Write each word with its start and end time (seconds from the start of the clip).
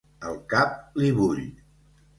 El 0.29 0.39
cap 0.55 0.97
li 1.03 1.13
bull. 1.21 1.47